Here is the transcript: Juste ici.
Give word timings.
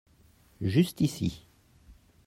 Juste 0.61 1.01
ici. 1.01 1.45